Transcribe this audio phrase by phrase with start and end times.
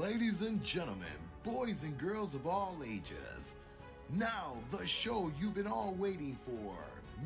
[0.00, 1.06] ladies and gentlemen,
[1.44, 3.54] boys and girls of all ages.
[4.08, 6.74] Now, the show you've been all waiting for.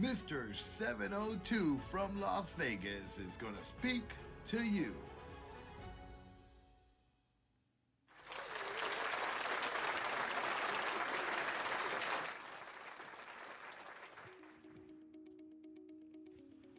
[0.00, 0.52] Mr.
[0.56, 4.02] 702 from Las Vegas is going to speak
[4.46, 4.92] to you.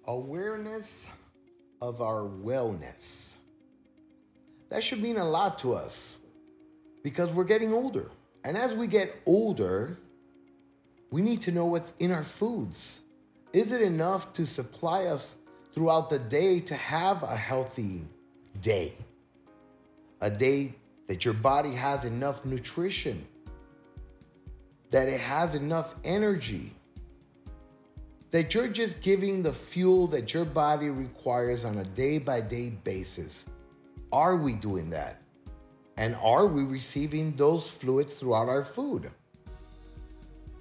[0.05, 1.09] Awareness
[1.81, 3.34] of our wellness.
[4.69, 6.17] That should mean a lot to us
[7.03, 8.09] because we're getting older.
[8.43, 9.97] And as we get older,
[11.11, 13.01] we need to know what's in our foods.
[13.53, 15.35] Is it enough to supply us
[15.73, 18.01] throughout the day to have a healthy
[18.61, 18.93] day?
[20.21, 20.75] A day
[21.07, 23.25] that your body has enough nutrition,
[24.89, 26.73] that it has enough energy,
[28.31, 32.69] that you're just giving the fuel that your body requires on a day by day
[32.69, 33.45] basis.
[34.15, 35.21] Are we doing that?
[35.97, 39.11] And are we receiving those fluids throughout our food?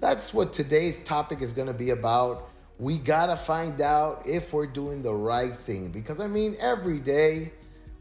[0.01, 2.49] That's what today's topic is going to be about.
[2.79, 6.99] We got to find out if we're doing the right thing because I mean, every
[6.99, 7.53] day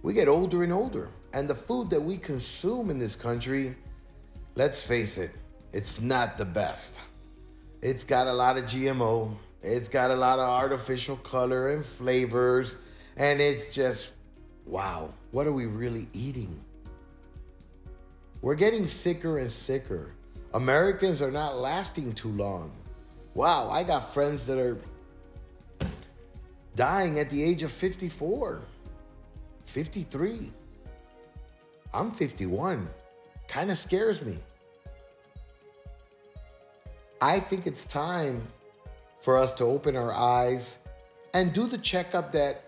[0.03, 1.09] we get older and older.
[1.33, 3.77] And the food that we consume in this country,
[4.57, 5.31] let's face it,
[5.73, 6.99] it's not the best.
[7.81, 12.75] It's got a lot of GMO, it's got a lot of artificial color and flavors,
[13.17, 14.09] and it's just
[14.67, 16.61] wow, what are we really eating?
[18.41, 20.13] We're getting sicker and sicker.
[20.55, 22.71] Americans are not lasting too long.
[23.35, 24.79] Wow, I got friends that are
[26.77, 28.63] dying at the age of 54,
[29.67, 30.53] 53.
[31.93, 32.89] I'm 51.
[33.49, 34.39] Kind of scares me.
[37.21, 38.41] I think it's time
[39.21, 40.79] for us to open our eyes
[41.33, 42.64] and do the checkup that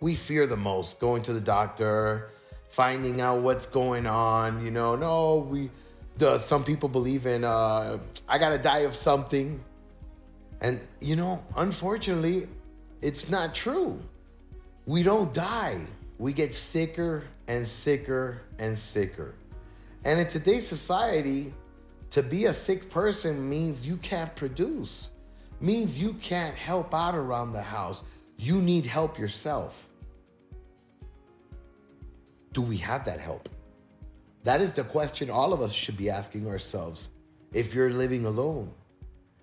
[0.00, 2.30] we fear the most going to the doctor,
[2.70, 4.64] finding out what's going on.
[4.64, 5.70] You know, no, we,
[6.44, 9.62] some people believe in, uh, I gotta die of something.
[10.60, 12.46] And, you know, unfortunately,
[13.00, 13.98] it's not true.
[14.86, 15.78] We don't die,
[16.18, 19.34] we get sicker and sicker and sicker.
[20.04, 21.52] And in today's society,
[22.10, 25.10] to be a sick person means you can't produce
[25.60, 28.02] means you can't help out around the house.
[28.36, 29.86] You need help yourself.
[32.60, 33.48] Do we have that help?
[34.44, 37.08] That is the question all of us should be asking ourselves
[37.54, 38.70] if you're living alone.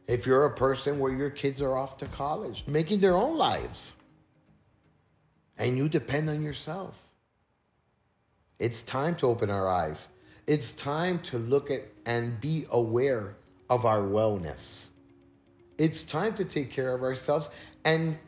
[0.08, 3.96] If you're a person where your kids are off to college, making their own lives,
[5.58, 6.94] and you depend on yourself.
[8.60, 10.10] It's time to open our eyes.
[10.46, 13.36] It's time to look at and be aware
[13.68, 14.90] of our wellness.
[15.80, 17.50] It's time to take care of ourselves
[17.84, 18.20] and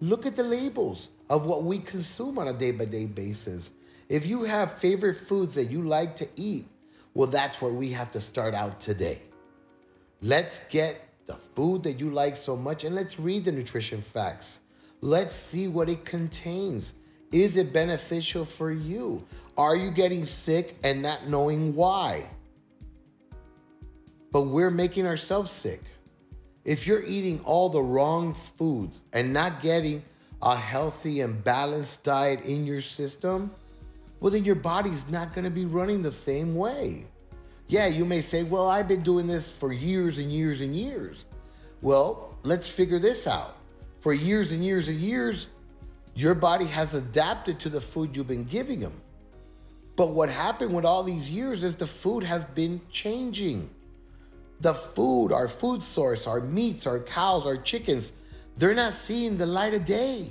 [0.00, 3.70] look at the labels of what we consume on a day by day basis.
[4.10, 6.66] If you have favorite foods that you like to eat,
[7.14, 9.22] well, that's where we have to start out today.
[10.20, 14.58] Let's get the food that you like so much and let's read the nutrition facts.
[15.00, 16.92] Let's see what it contains.
[17.30, 19.24] Is it beneficial for you?
[19.56, 22.28] Are you getting sick and not knowing why?
[24.32, 25.82] But we're making ourselves sick.
[26.64, 30.02] If you're eating all the wrong foods and not getting
[30.42, 33.52] a healthy and balanced diet in your system,
[34.20, 37.06] well, then your body's not going to be running the same way.
[37.68, 41.24] Yeah, you may say, well, I've been doing this for years and years and years.
[41.82, 43.56] Well, let's figure this out.
[44.00, 45.46] For years and years and years,
[46.14, 49.00] your body has adapted to the food you've been giving them.
[49.96, 53.70] But what happened with all these years is the food has been changing
[54.60, 58.12] the food, our food source, our meats, our cows, our chickens,
[58.56, 60.28] they're not seeing the light of day.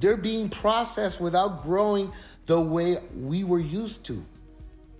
[0.00, 2.12] They're being processed without growing
[2.48, 4.24] the way we were used to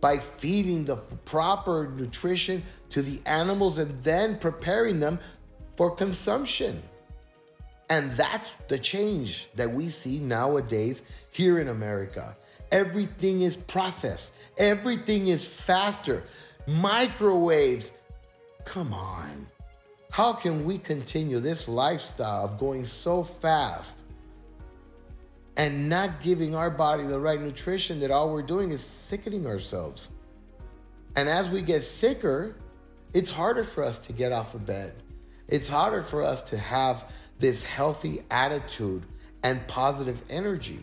[0.02, 5.18] by feeding the proper nutrition to the animals and then preparing them
[5.74, 6.80] for consumption.
[7.88, 11.00] And that's the change that we see nowadays
[11.30, 12.36] here in America.
[12.70, 16.22] Everything is processed, everything is faster
[16.66, 17.92] microwaves.
[18.66, 19.46] Come on.
[20.10, 24.02] How can we continue this lifestyle of going so fast
[25.58, 30.08] and not giving our body the right nutrition that all we're doing is sickening ourselves?
[31.16, 32.56] And as we get sicker,
[33.12, 34.94] it's harder for us to get off of bed.
[35.48, 39.02] It's harder for us to have this healthy attitude
[39.42, 40.80] and positive energy.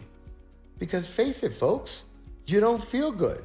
[0.78, 2.04] Because face it, folks,
[2.46, 3.44] you don't feel good.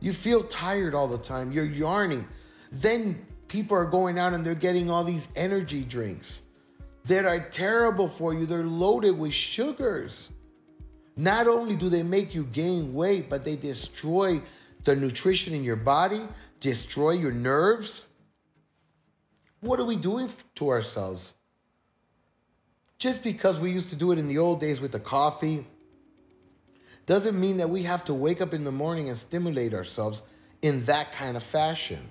[0.00, 1.50] You feel tired all the time.
[1.50, 2.26] You're yarning.
[2.70, 6.42] Then people are going out and they're getting all these energy drinks
[7.06, 8.46] that are terrible for you.
[8.46, 10.28] They're loaded with sugars.
[11.18, 14.40] Not only do they make you gain weight, but they destroy
[14.84, 16.22] the nutrition in your body,
[16.60, 18.06] destroy your nerves.
[19.60, 21.32] What are we doing to ourselves?
[23.00, 25.66] Just because we used to do it in the old days with the coffee
[27.06, 30.22] doesn't mean that we have to wake up in the morning and stimulate ourselves
[30.62, 32.08] in that kind of fashion.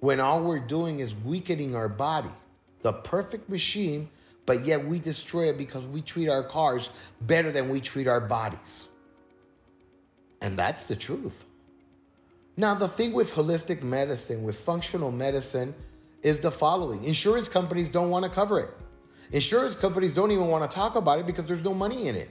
[0.00, 2.32] When all we're doing is weakening our body,
[2.82, 4.08] the perfect machine,
[4.48, 6.88] but yet we destroy it because we treat our cars
[7.20, 8.88] better than we treat our bodies.
[10.40, 11.44] And that's the truth.
[12.56, 15.74] Now, the thing with holistic medicine, with functional medicine,
[16.22, 18.70] is the following insurance companies don't want to cover it.
[19.32, 22.30] Insurance companies don't even want to talk about it because there's no money in it.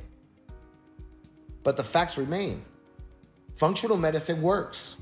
[1.61, 2.65] But the facts remain
[3.57, 4.95] functional medicine works,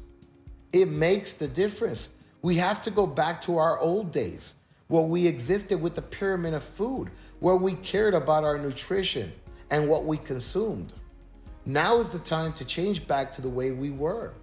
[0.73, 2.09] it makes the difference.
[2.41, 4.53] We have to go back to our old days
[4.87, 7.09] where we existed with the pyramid of food,
[7.39, 9.31] where we cared about our nutrition
[9.71, 10.93] and what we consumed.
[11.65, 14.33] Now is the time to change back to the way we were.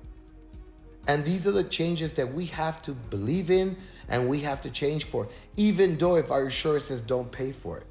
[1.06, 3.76] And these are the changes that we have to believe in
[4.08, 7.86] and we have to change for, even though if our insurances don't pay for it.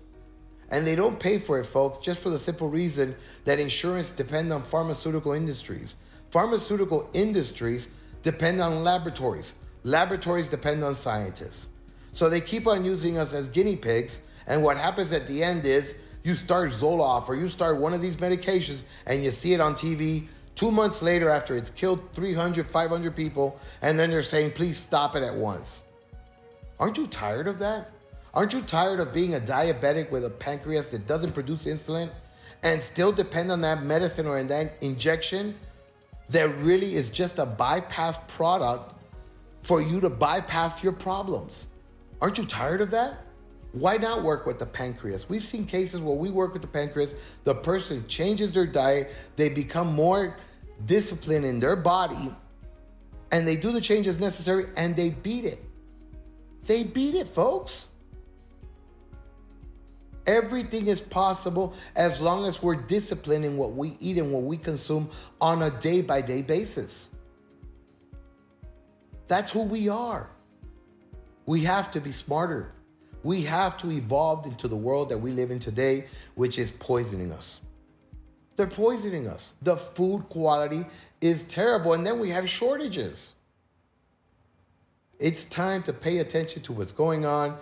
[0.69, 4.51] And they don't pay for it, folks, just for the simple reason that insurance depend
[4.53, 5.95] on pharmaceutical industries.
[6.31, 7.89] Pharmaceutical industries
[8.24, 9.53] depend on laboratories.
[9.83, 11.68] Laboratories depend on scientists.
[12.13, 14.19] So they keep on using us as guinea pigs.
[14.48, 18.02] And what happens at the end is you start Zoloft or you start one of
[18.02, 22.68] these medications and you see it on TV two months later after it's killed 300,
[22.68, 23.60] 500 people.
[23.81, 25.81] And then they're saying, please stop it at once.
[26.80, 27.92] Aren't you tired of that?
[28.34, 32.10] Aren't you tired of being a diabetic with a pancreas that doesn't produce insulin
[32.63, 35.56] and still depend on that medicine or that injection
[36.30, 38.94] that really is just a bypass product
[39.62, 41.66] for you to bypass your problems?
[42.22, 43.26] Aren't you tired of that?
[43.74, 45.28] Why not work with the pancreas?
[45.30, 47.16] We've seen cases where we work with the pancreas,
[47.46, 50.38] the person changes their diet, they become more
[50.86, 52.34] disciplined in their body,
[53.32, 55.64] and they do the changes necessary and they beat it.
[56.68, 57.86] They beat it, folks.
[60.28, 64.58] Everything is possible as long as we're disciplined in what we eat and what we
[64.58, 65.10] consume
[65.40, 67.10] on a day by day basis.
[69.28, 70.30] That's who we are.
[71.51, 72.71] We have to be smarter.
[73.24, 76.06] We have to evolve into the world that we live in today,
[76.36, 77.59] which is poisoning us.
[78.56, 79.51] They're poisoning us.
[79.62, 80.86] The food quality
[81.19, 83.33] is terrible, and then we have shortages.
[85.19, 87.57] It's time to pay attention to what's going on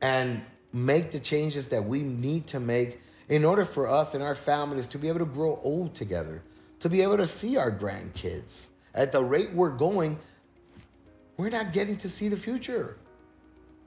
[0.00, 0.40] and
[0.72, 4.86] make the changes that we need to make in order for us and our families
[4.86, 6.42] to be able to grow old together,
[6.80, 8.68] to be able to see our grandkids.
[8.94, 10.18] At the rate we're going,
[11.36, 12.96] we're not getting to see the future.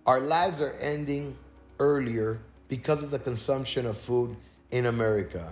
[0.08, 1.38] Our lives are ending
[1.80, 2.40] earlier
[2.70, 4.38] because of the consumption of food
[4.72, 5.52] in America.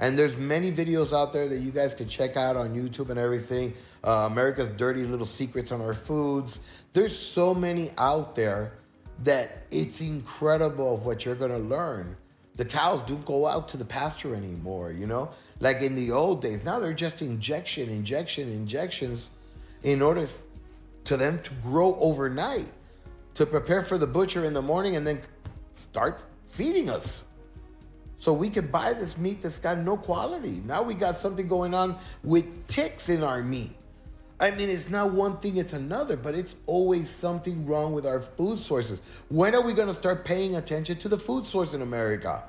[0.00, 3.18] And there's many videos out there that you guys can check out on YouTube and
[3.20, 3.72] everything.
[4.02, 6.58] Uh, America's dirty little secrets on our foods.
[6.92, 8.72] There's so many out there
[9.22, 12.16] that it's incredible of what you're gonna learn.
[12.56, 15.30] The cows don't go out to the pasture anymore, you know?
[15.60, 16.64] Like in the old days.
[16.64, 19.30] Now they're just injection, injection, injections
[19.84, 20.26] in order
[21.04, 22.66] to them to grow overnight,
[23.34, 25.20] to prepare for the butcher in the morning and then
[25.74, 27.24] start feeding us.
[28.18, 30.62] So we can buy this meat that's got no quality.
[30.66, 33.72] Now we got something going on with ticks in our meat.
[34.40, 38.20] I mean, it's not one thing, it's another, but it's always something wrong with our
[38.20, 39.00] food sources.
[39.28, 42.42] When are we to start paying attention to the food source in America?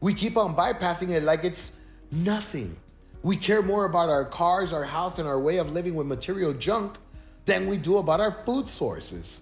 [0.00, 1.72] We keep on bypassing it like it's
[2.10, 2.76] nothing.
[3.22, 6.52] We care more about our cars, our house, and our way of living with material
[6.52, 6.96] junk
[7.44, 9.41] than we do about our food sources.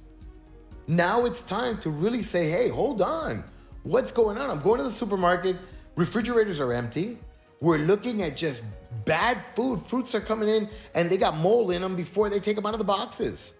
[0.90, 3.44] Now it's time to really say, hey, hold on.
[3.84, 4.50] What's going on?
[4.50, 5.54] I'm going to the supermarket
[5.94, 7.16] refrigerators are empty.
[7.60, 8.62] We're looking at just
[9.04, 9.82] bad food.
[9.82, 12.74] Fruits are coming in and they got mold in them before they take them out
[12.74, 13.52] of the boxes.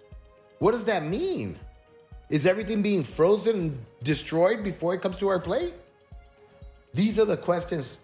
[0.59, 1.57] What does that mean?
[2.31, 5.75] Is everything being frozen and destroyed before it comes to our plate?
[6.95, 7.99] These are the questions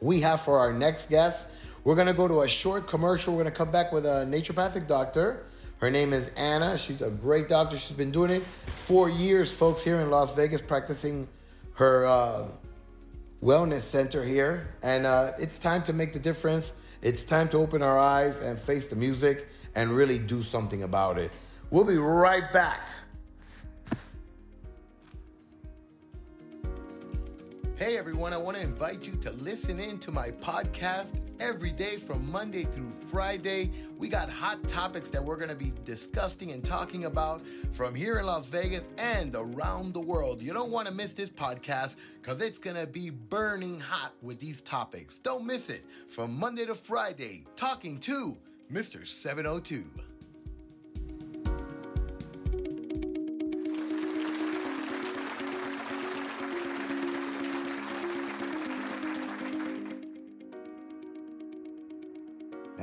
[0.00, 1.46] we have for our next guest.
[1.84, 3.32] We're gonna go to a short commercial.
[3.36, 5.44] We're gonna come back with a naturopathic doctor.
[5.82, 6.78] Her name is Ana.
[6.78, 7.76] She's a great doctor.
[7.76, 8.44] She's been doing it
[8.84, 11.26] for years, folks, here in Las Vegas, practicing
[11.74, 12.46] her uh,
[13.42, 16.72] wellness center here, and uh, it's time to make the difference.
[17.00, 21.18] It's time to open our eyes and face the music and really do something about
[21.18, 21.32] it.
[21.72, 22.82] We'll be right back.
[27.82, 31.96] Hey everyone, I want to invite you to listen in to my podcast every day
[31.96, 33.72] from Monday through Friday.
[33.98, 38.20] We got hot topics that we're going to be discussing and talking about from here
[38.20, 40.40] in Las Vegas and around the world.
[40.40, 44.38] You don't want to miss this podcast because it's going to be burning hot with
[44.38, 45.18] these topics.
[45.18, 48.36] Don't miss it from Monday to Friday, talking to
[48.72, 49.04] Mr.
[49.04, 50.11] 702.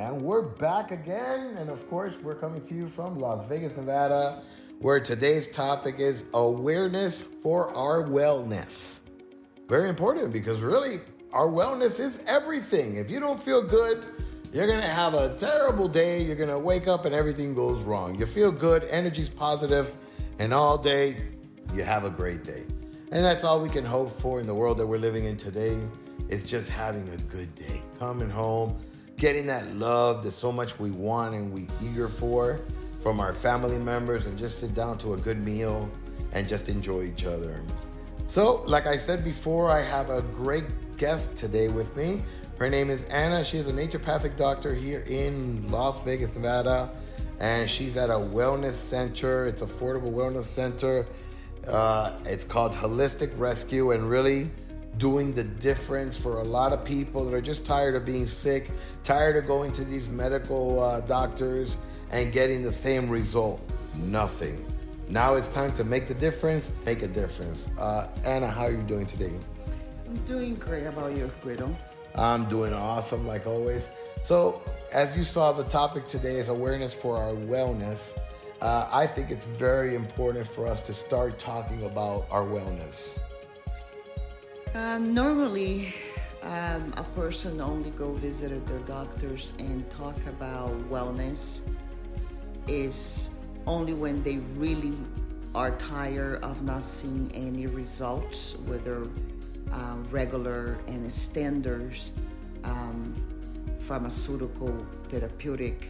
[0.10, 1.56] And we're back again.
[1.60, 4.42] And of course, we're coming to you from Las Vegas, Nevada,
[4.80, 9.02] where today's topic is awareness for our wellness.
[9.68, 11.00] Very important because really,
[11.32, 12.96] our wellness is everything.
[12.96, 14.04] If you don't feel good,
[14.52, 16.24] you're gonna have a terrible day.
[16.24, 18.18] You're gonna wake up and everything goes wrong.
[18.18, 19.94] You feel good, energy's positive,
[20.40, 21.18] and all day
[21.76, 22.64] you have a great day.
[23.12, 25.78] And that's all we can hope for in the world that we're living in today
[26.30, 27.84] is just having a good day.
[28.00, 28.76] Coming home,
[29.20, 32.62] getting that love that so much we want and we eager for
[33.04, 35.90] from our family members and just sit down to a good meal
[36.32, 37.62] and just enjoy each other.
[38.28, 40.66] So, like I said before, I have a great
[40.98, 42.22] guest today with me.
[42.60, 43.44] Her name is Ana.
[43.44, 46.90] She is a naturopathic doctor here in Las Vegas, Nevada,
[47.40, 49.48] and she's at a wellness center.
[49.48, 51.08] It's affordable wellness center.
[51.68, 54.50] Uh, it's called Holistic Rescue, and really
[54.98, 58.72] doing the difference for a lot of people that are just tired of being sick,
[59.04, 61.78] tired of going to these medical uh, doctors
[62.12, 63.62] and getting the same result
[63.96, 64.66] nothing.
[65.08, 67.72] Now it's time to make the difference, make a difference.
[67.80, 69.34] Uh, Ana, how are you doing today?
[70.06, 70.84] I'm doing great.
[70.84, 71.76] How about you, Guido?
[72.16, 73.90] I'm doing awesome, like always.
[74.24, 78.18] So, as you saw, the topic today is awareness for our wellness.
[78.62, 83.20] Uh, I think it's very important for us to start talking about our wellness.
[84.76, 85.96] Um, normally,
[86.44, 91.62] um, a person only go visit their doctors and talk about wellness
[92.68, 93.30] is
[93.66, 94.96] only when they really
[95.56, 99.08] are tired of not seeing any results, whether
[99.72, 102.12] uh, regular and standards
[102.64, 103.14] um,
[103.80, 105.88] pharmaceutical therapeutic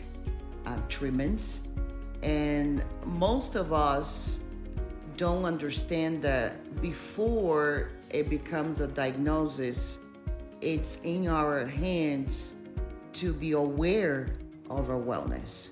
[0.66, 1.60] uh, treatments.
[2.24, 4.40] And most of us
[5.18, 10.00] don't understand that before it becomes a diagnosis,
[10.62, 12.56] it's in our hands
[13.14, 14.30] to be aware
[14.70, 15.70] of our wellness.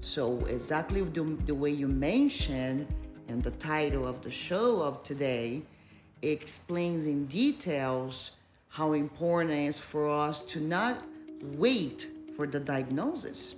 [0.00, 2.86] So, exactly the, the way you mentioned,
[3.28, 5.62] and the title of the show of today
[6.22, 8.32] explains in details
[8.68, 11.04] how important it is for us to not
[11.42, 13.54] wait for the diagnosis.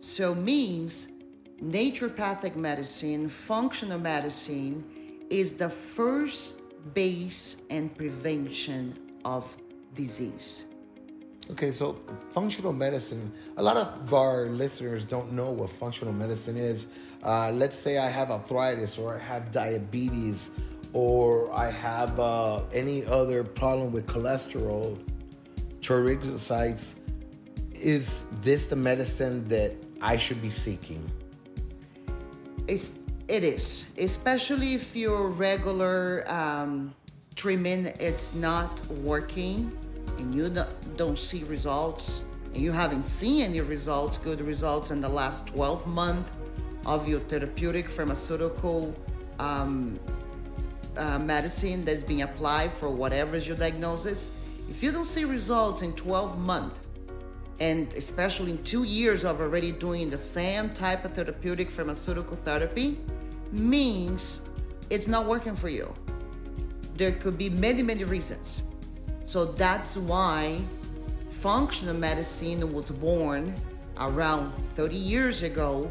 [0.00, 1.08] So, means
[1.62, 4.84] naturopathic medicine, functional medicine
[5.30, 6.54] is the first
[6.94, 9.56] base and prevention of
[9.94, 10.64] disease.
[11.50, 11.98] Okay, so
[12.32, 16.86] functional medicine, a lot of our listeners don't know what functional medicine is.
[17.24, 20.52] Uh, let's say I have arthritis or I have diabetes
[20.92, 24.98] or I have uh, any other problem with cholesterol,
[25.80, 26.96] triglycerides.
[27.72, 31.10] Is this the medicine that I should be seeking?
[32.68, 32.92] It's,
[33.30, 36.92] it is, especially if your regular um,
[37.36, 39.70] treatment is not working
[40.18, 40.52] and you
[40.96, 42.20] don't see results
[42.52, 46.28] and you haven't seen any results, good results in the last 12 months
[46.84, 48.92] of your therapeutic pharmaceutical
[49.38, 50.00] um,
[50.96, 54.32] uh, medicine that's being applied for whatever is your diagnosis,
[54.68, 56.80] if you don't see results in 12 months,
[57.60, 62.98] and especially in two years of already doing the same type of therapeutic pharmaceutical therapy,
[63.52, 64.40] means
[64.90, 65.92] it's not working for you.
[66.96, 68.62] There could be many, many reasons.
[69.24, 70.60] So that's why
[71.30, 73.54] functional medicine was born
[73.98, 75.90] around 30 years ago.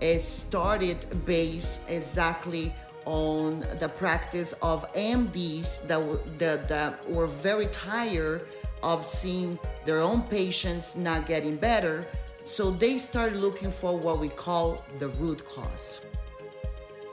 [0.00, 2.72] It started based exactly
[3.04, 8.46] on the practice of MDs that, that, that were very tired
[8.82, 12.06] of seeing their own patients not getting better.
[12.44, 16.00] So they started looking for what we call the root cause.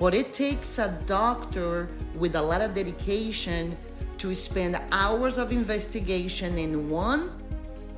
[0.04, 3.78] But it takes a doctor with a lot of dedication
[4.18, 7.32] to spend hours of investigation in one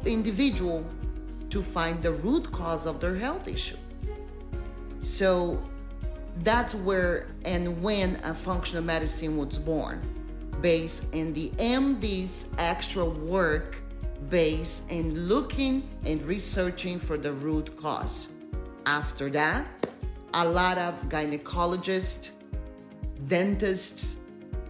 [0.05, 0.85] individual
[1.49, 3.77] to find the root cause of their health issue.
[5.01, 5.59] So
[6.43, 9.99] that's where and when a functional medicine was born,
[10.61, 13.81] based in the MD's extra work
[14.29, 18.27] based in looking and researching for the root cause.
[18.85, 19.65] After that,
[20.35, 22.31] a lot of gynecologists,
[23.27, 24.17] dentists,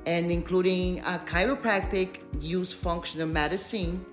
[0.05, 4.05] and including uh, chiropractic use functional medicine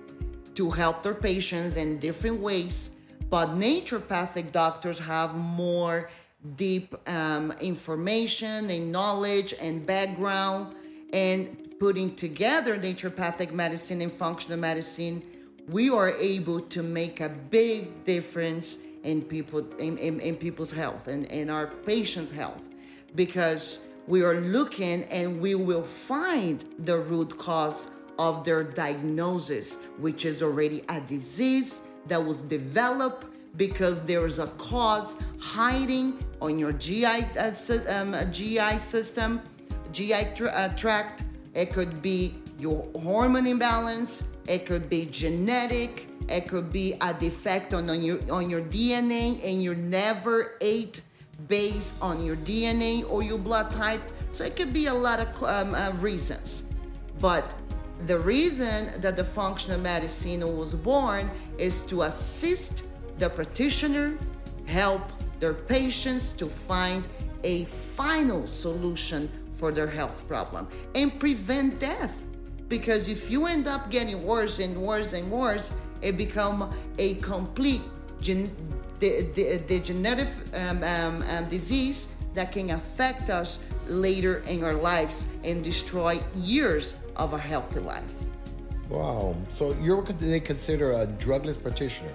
[0.55, 2.91] to help their patients in different ways.
[3.29, 6.09] But naturopathic doctors have more
[6.55, 10.75] deep um, information and knowledge and background
[11.13, 15.23] and putting together naturopathic medicine and functional medicine
[15.69, 21.07] we are able to make a big difference in people in, in, in people's health
[21.07, 22.61] and in our patients health
[23.15, 30.25] because we are looking and we will find the root cause of their diagnosis which
[30.25, 33.25] is already a disease that was developed
[33.57, 37.53] because there is a cause hiding on your GI uh,
[37.89, 39.41] um, GI system,
[39.91, 41.23] GI uh, tract.
[41.53, 44.23] It could be your hormone imbalance.
[44.47, 46.07] It could be genetic.
[46.29, 51.01] It could be a defect on, on your on your DNA, and you never ate
[51.47, 54.01] based on your DNA or your blood type.
[54.31, 56.63] So it could be a lot of um, uh, reasons.
[57.19, 57.55] But
[58.07, 62.83] the reason that the functional medicine was born is to assist
[63.17, 64.17] the practitioner
[64.65, 65.01] help
[65.39, 67.07] their patients to find
[67.43, 72.32] a final solution for their health problem and prevent death
[72.77, 77.83] because if you end up getting worse and worse and worse it become a complete
[78.19, 78.49] gen-
[78.99, 86.19] degenerative um, um, um, disease that can affect us later in our lives and destroy
[86.35, 88.13] years of a healthy life.
[88.89, 89.35] Wow.
[89.53, 92.13] So you're what they consider a drugless practitioner?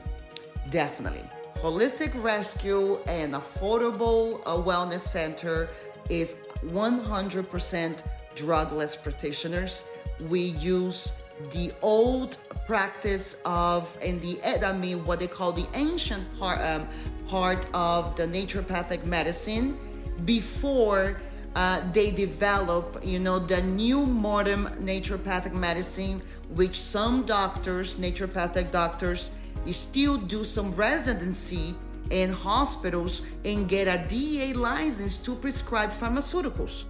[0.70, 1.24] Definitely.
[1.62, 5.68] Holistic Rescue and Affordable uh, Wellness Center
[6.10, 6.34] is
[6.64, 8.02] 100%
[8.34, 9.84] drugless practitioners.
[10.20, 11.12] We use
[11.52, 16.88] the old practice of, in the, I mean, what they call the ancient part, um,
[17.28, 19.78] part of the naturopathic medicine
[20.25, 21.20] before
[21.54, 26.20] uh, they develop, you know, the new modern naturopathic medicine,
[26.50, 29.30] which some doctors, naturopathic doctors,
[29.70, 31.75] still do some residency
[32.10, 36.84] in hospitals and get a DEA license to prescribe pharmaceuticals.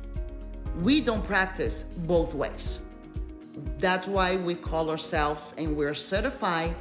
[0.81, 2.81] We don't practice both ways.
[3.79, 6.75] That's why we call ourselves and we're certified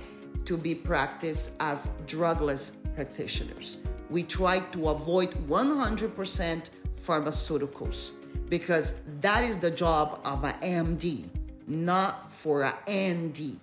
[0.45, 3.77] to be practiced as drugless practitioners.
[4.09, 6.69] We try to avoid 100%
[7.05, 8.11] pharmaceuticals
[8.49, 11.25] because that is the job of an MD,
[11.67, 13.59] not for an ND.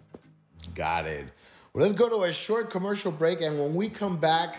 [0.74, 1.26] Got it.
[1.72, 4.58] Well, let's go to a short commercial break, and when we come back,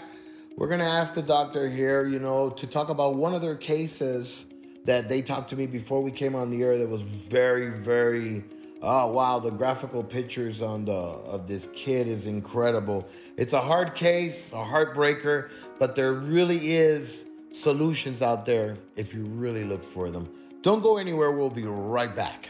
[0.57, 4.45] we're gonna ask the doctor here, you know, to talk about one of their cases
[4.85, 8.43] that they talked to me before we came on the air that was very, very
[8.81, 13.07] oh wow, the graphical pictures on the of this kid is incredible.
[13.35, 19.23] It's a hard case, a heartbreaker, but there really is solutions out there if you
[19.23, 20.29] really look for them.
[20.61, 22.47] Don't go anywhere, we'll be right back.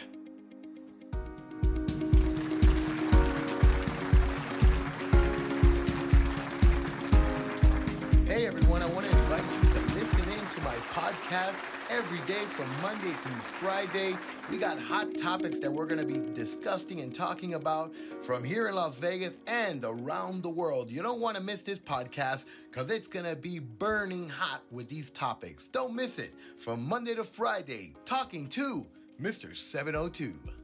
[8.25, 12.43] Hey everyone, I want to invite you to listen in to my podcast every day
[12.47, 14.17] from Monday through Friday.
[14.51, 18.67] We got hot topics that we're going to be discussing and talking about from here
[18.67, 20.91] in Las Vegas and around the world.
[20.91, 24.89] You don't want to miss this podcast because it's going to be burning hot with
[24.89, 25.67] these topics.
[25.67, 28.85] Don't miss it from Monday to Friday, talking to
[29.21, 29.55] Mr.
[29.55, 30.54] 702.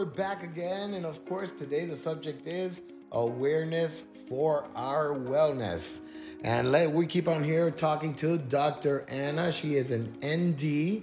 [0.00, 0.94] We're back again.
[0.94, 2.80] And of course, today the subject is
[3.12, 6.00] awareness for our wellness.
[6.42, 9.04] And let, we keep on here talking to Dr.
[9.10, 9.52] Ana.
[9.52, 11.02] She is an ND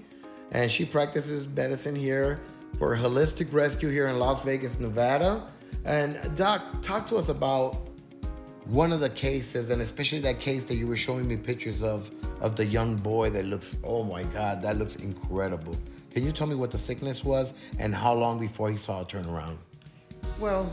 [0.51, 2.39] and she practices medicine here
[2.79, 5.45] for Holistic Rescue here in Las Vegas, Nevada.
[5.86, 7.77] And Doc, talk to us about
[8.65, 12.10] one of the cases, and especially that case that you were showing me pictures of,
[12.41, 15.75] of the young boy that looks, oh my God, that looks incredible.
[16.17, 19.06] Can you tell me what the sickness was and how long before he saw a
[19.06, 19.58] turnaround?
[20.39, 20.67] Well,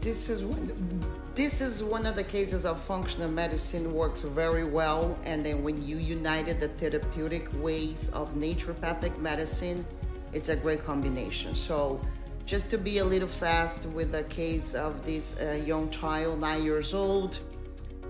[0.00, 1.04] this is one,
[1.34, 5.86] this is one of the cases of functional medicine works very well, and then when
[5.86, 9.84] you united the therapeutic ways of naturopathic medicine,
[10.32, 11.54] it's a great combination.
[11.54, 12.00] So,
[12.46, 16.64] just to be a little fast with the case of this uh, young child, nine
[16.64, 17.40] years old,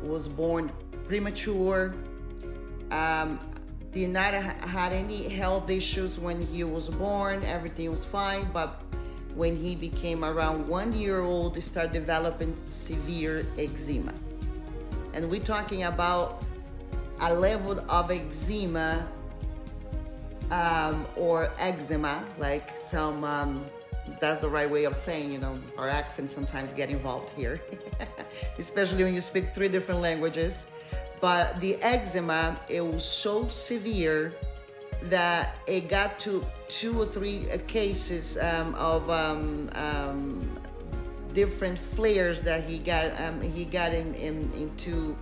[0.04, 0.70] was born
[1.08, 1.96] premature.
[2.92, 3.40] Um,
[3.96, 7.42] did not had any health issues when he was born.
[7.44, 8.82] Everything was fine, but
[9.34, 14.12] when he became around one year old, he started developing severe eczema.
[15.14, 16.44] And we're talking about
[17.20, 19.08] a level of eczema
[20.50, 23.64] um, or eczema, like some um,
[24.20, 27.62] that's the right way of saying, you know, our accents sometimes get involved here,
[28.58, 30.66] especially when you speak three different languages.
[31.20, 34.34] But the eczema, it was so severe
[35.04, 40.60] that it got to two or three uh, cases um, of um, um,
[41.32, 45.16] different flares that he got um, he got in, in, into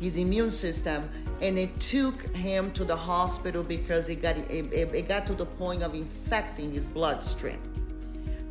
[0.00, 1.08] his immune system.
[1.40, 5.46] And it took him to the hospital because it got it, it got to the
[5.46, 7.60] point of infecting his bloodstream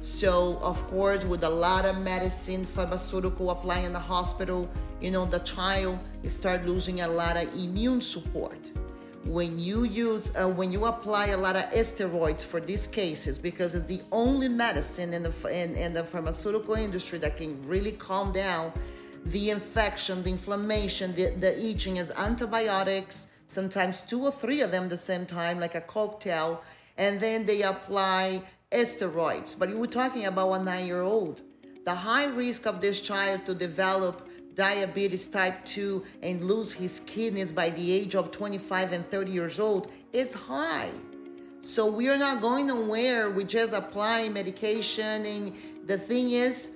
[0.01, 4.69] so of course with a lot of medicine pharmaceutical applying in the hospital
[5.01, 8.57] you know the child start losing a lot of immune support.
[9.25, 13.75] When you use uh, when you apply a lot of steroids for these cases because
[13.75, 18.31] it's the only medicine in the in, in the pharmaceutical industry that can really calm
[18.31, 18.71] down
[19.25, 24.85] the infection the inflammation the, the itching is antibiotics sometimes two or three of them
[24.85, 26.63] at the same time like a cocktail
[26.97, 31.41] and then they apply steroids but we're talking about a nine year old
[31.85, 34.29] the high risk of this child to develop
[34.59, 39.59] diabetes type 2 and lose his kidneys by the age of 25 and 30 years
[39.59, 40.91] old, it's high.
[41.61, 43.31] So we are not going nowhere.
[43.31, 45.25] We just apply medication.
[45.25, 45.53] And
[45.87, 46.71] the thing is,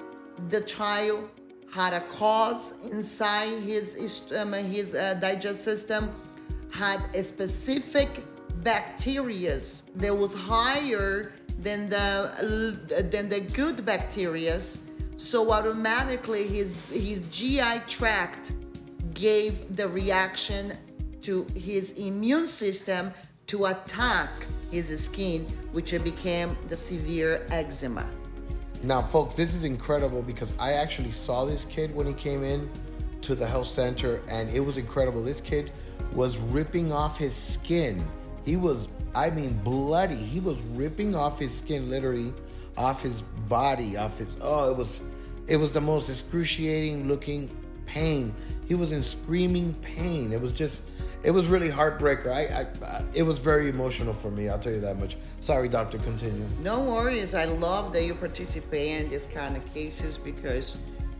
[0.49, 1.29] the child
[1.71, 6.09] had a cause inside his, um, his uh, digest system,
[6.71, 8.23] had a specific
[8.63, 9.59] bacteria
[9.95, 14.79] that was higher than the, than the good bacterias
[15.17, 18.51] so automatically his his GI tract
[19.13, 20.73] gave the reaction
[21.21, 23.13] to his immune system
[23.47, 24.29] to attack
[24.71, 28.09] his skin, which became the severe eczema.
[28.81, 32.69] Now, folks, this is incredible because I actually saw this kid when he came in
[33.21, 35.23] to the health center, and it was incredible.
[35.23, 35.71] This kid
[36.11, 38.03] was ripping off his skin.
[38.45, 40.15] He was, I mean, bloody.
[40.15, 42.33] He was ripping off his skin, literally,
[42.77, 44.27] off his body, off his.
[44.41, 45.01] Oh, it was
[45.47, 47.49] it was the most excruciating looking
[47.85, 48.33] pain.
[48.67, 50.31] He was in screaming pain.
[50.31, 50.81] It was just,
[51.23, 52.27] it was really heartbreaker.
[52.27, 54.49] I, I, it was very emotional for me.
[54.49, 55.17] I'll tell you that much.
[55.41, 55.97] Sorry, doctor.
[55.97, 56.45] Continue.
[56.61, 57.33] No worries.
[57.33, 60.77] I love that you participate in this kind of cases because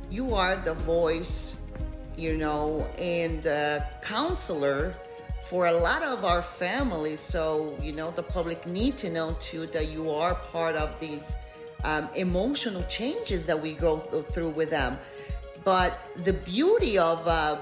[0.10, 1.58] you are the voice,
[2.16, 4.96] you know, and the counselor
[5.54, 7.20] for a lot of our families.
[7.20, 11.38] So you know, the public need to know too that you are part of these
[11.84, 14.00] um, emotional changes that we go
[14.32, 14.98] through with them.
[15.64, 17.60] But the beauty of uh,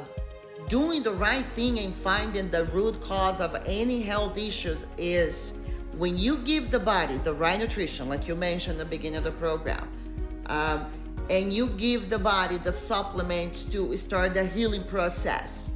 [0.70, 5.52] doing the right thing and finding the root cause of any health issues is
[5.98, 9.26] when you give the body the right nutrition, like you mentioned at the beginning of
[9.26, 9.86] the program,
[10.46, 10.86] um,
[11.30, 15.72] and you give the body the supplements to start the healing process,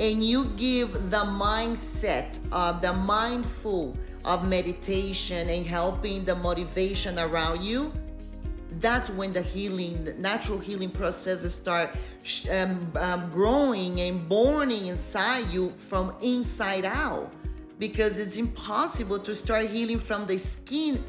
[0.00, 7.62] and you give the mindset of the mindful of meditation and helping the motivation around
[7.62, 7.92] you,
[8.80, 11.90] that's when the healing, the natural healing processes start
[12.50, 17.32] um, um, growing and burning inside you from inside out.
[17.78, 21.04] Because it's impossible to start healing from the skin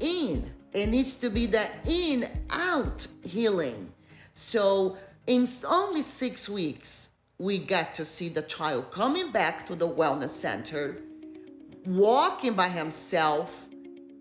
[0.00, 0.50] in.
[0.72, 3.92] It needs to be the in out healing.
[4.34, 4.96] So,
[5.26, 7.07] in only six weeks,
[7.40, 10.96] we got to see the child coming back to the wellness center
[11.86, 13.68] walking by himself,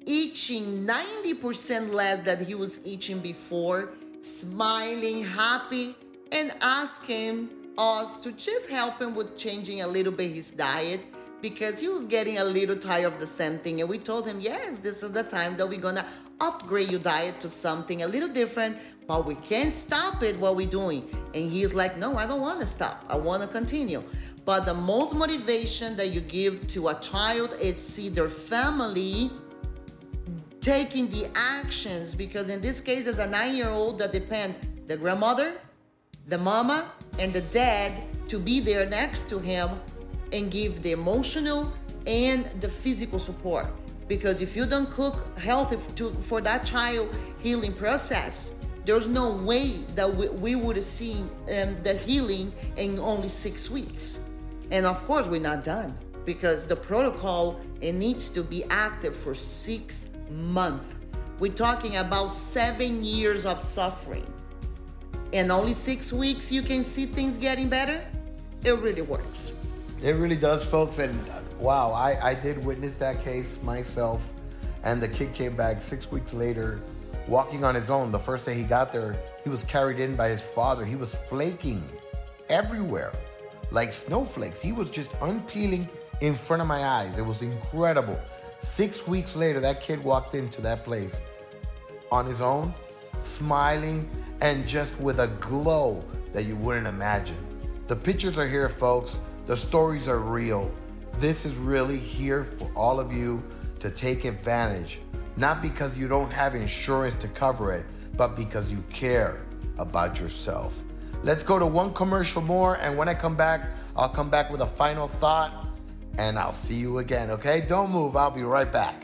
[0.05, 3.89] eating 90% less than he was eating before,
[4.21, 5.95] smiling, happy,
[6.31, 11.01] and asking us to just help him with changing a little bit his diet
[11.41, 13.81] because he was getting a little tired of the same thing.
[13.81, 16.05] And we told him, yes, this is the time that we're gonna
[16.39, 18.77] upgrade your diet to something a little different,
[19.07, 21.09] but we can't stop it what we're doing.
[21.37, 23.05] And he's like, no, I don't wanna stop.
[23.07, 24.03] I wanna continue.
[24.43, 29.29] But the most motivation that you give to a child is see their family
[30.61, 34.55] taking the actions because in this case as a nine-year-old that depend
[34.87, 35.53] the grandmother,
[36.27, 37.93] the mama, and the dad
[38.29, 39.69] to be there next to him
[40.33, 41.71] and give the emotional
[42.07, 43.67] and the physical support.
[44.07, 48.53] Because if you don't cook healthy to, for that child healing process,
[48.87, 53.69] there's no way that we, we would have seen um, the healing in only six
[53.69, 54.19] weeks.
[54.71, 59.35] And of course, we're not done because the protocol it needs to be active for
[59.35, 60.85] six months.
[61.37, 64.25] We're talking about seven years of suffering.
[65.33, 68.01] And only six weeks you can see things getting better.
[68.63, 69.51] It really works.
[70.01, 70.99] It really does, folks.
[70.99, 71.19] And
[71.59, 74.31] wow, I, I did witness that case myself.
[74.83, 76.81] And the kid came back six weeks later,
[77.27, 78.11] walking on his own.
[78.11, 80.85] The first day he got there, he was carried in by his father.
[80.85, 81.83] He was flaking
[82.49, 83.11] everywhere
[83.71, 84.61] like snowflakes.
[84.61, 85.89] He was just unpeeling
[86.21, 87.17] in front of my eyes.
[87.17, 88.19] It was incredible.
[88.59, 91.21] Six weeks later, that kid walked into that place
[92.11, 92.73] on his own,
[93.21, 94.09] smiling,
[94.41, 97.37] and just with a glow that you wouldn't imagine.
[97.87, 99.19] The pictures are here, folks.
[99.45, 100.71] The stories are real.
[101.19, 103.43] This is really here for all of you
[103.79, 104.99] to take advantage,
[105.37, 107.85] not because you don't have insurance to cover it,
[108.17, 109.45] but because you care
[109.77, 110.83] about yourself.
[111.23, 114.61] Let's go to one commercial more, and when I come back, I'll come back with
[114.61, 115.67] a final thought,
[116.17, 117.61] and I'll see you again, okay?
[117.67, 119.03] Don't move, I'll be right back.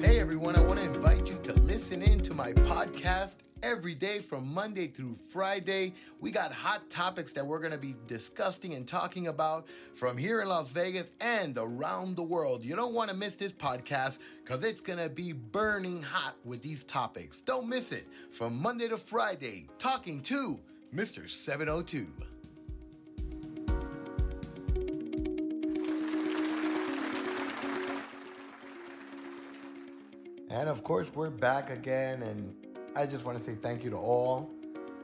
[0.00, 4.20] Hey everyone, I want to invite you to listen in to my podcast every day
[4.20, 5.92] from Monday through Friday.
[6.20, 10.40] We got hot topics that we're going to be discussing and talking about from here
[10.40, 12.64] in Las Vegas and around the world.
[12.64, 16.62] You don't want to miss this podcast because it's going to be burning hot with
[16.62, 17.40] these topics.
[17.40, 20.58] Don't miss it from Monday to Friday, talking to
[20.94, 21.28] Mr.
[21.28, 22.06] 702.
[30.50, 32.52] And of course, we're back again, and
[32.96, 34.50] I just want to say thank you to all.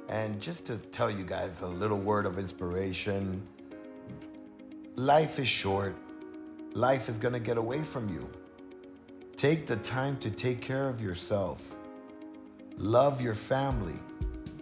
[0.08, 3.42] And just to tell you guys a little word of inspiration
[4.96, 5.94] life is short,
[6.72, 8.28] life is going to get away from you.
[9.36, 11.62] Take the time to take care of yourself,
[12.78, 13.98] love your family.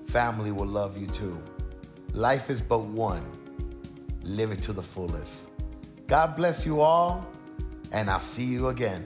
[0.07, 1.37] Family will love you too.
[2.13, 3.25] Life is but one.
[4.23, 5.49] Live it to the fullest.
[6.07, 7.27] God bless you all,
[7.91, 9.05] and I'll see you again.